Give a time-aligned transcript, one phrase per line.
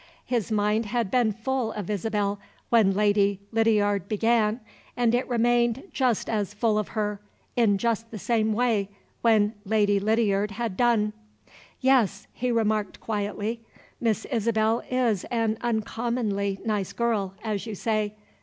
[0.25, 4.59] His mind had been full of Isabel when Lady Lydiard began,
[4.97, 7.21] and it remained just as full of her,
[7.55, 8.89] in just the same way,
[9.21, 11.13] when Lady Lydiard had done.
[11.81, 13.61] "Yes," he remarked quietly,
[13.99, 18.15] "Miss Isabel is an uncommonly nice girl, as you say.